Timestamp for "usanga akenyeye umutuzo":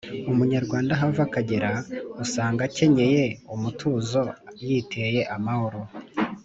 2.23-4.21